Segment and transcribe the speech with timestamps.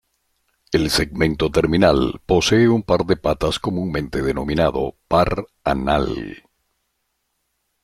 [0.77, 6.41] El segmento terminal posee un par de patas comúnmente denominado par anal.